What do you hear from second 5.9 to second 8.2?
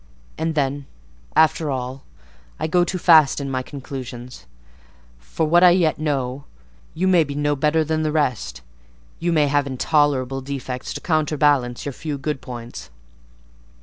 know, you may be no better than the